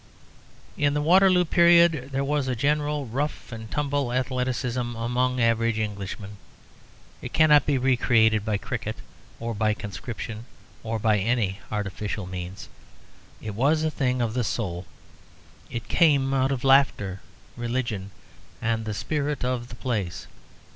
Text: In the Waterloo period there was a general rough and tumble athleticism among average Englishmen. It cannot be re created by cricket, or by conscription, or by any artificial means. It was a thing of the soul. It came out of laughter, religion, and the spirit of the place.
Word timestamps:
In 0.77 0.95
the 0.95 1.01
Waterloo 1.03 1.45
period 1.45 2.09
there 2.11 2.23
was 2.23 2.47
a 2.47 2.55
general 2.55 3.05
rough 3.05 3.51
and 3.51 3.69
tumble 3.69 4.11
athleticism 4.11 4.95
among 4.95 5.39
average 5.39 5.77
Englishmen. 5.77 6.37
It 7.21 7.33
cannot 7.33 7.67
be 7.67 7.77
re 7.77 7.95
created 7.97 8.43
by 8.43 8.57
cricket, 8.57 8.95
or 9.39 9.53
by 9.53 9.75
conscription, 9.75 10.45
or 10.81 10.97
by 10.97 11.19
any 11.19 11.59
artificial 11.71 12.25
means. 12.25 12.67
It 13.43 13.53
was 13.53 13.83
a 13.83 13.91
thing 13.91 14.23
of 14.23 14.33
the 14.33 14.43
soul. 14.43 14.87
It 15.69 15.87
came 15.87 16.33
out 16.33 16.51
of 16.51 16.63
laughter, 16.63 17.21
religion, 17.55 18.09
and 18.59 18.85
the 18.85 18.95
spirit 18.95 19.45
of 19.45 19.67
the 19.67 19.75
place. 19.75 20.25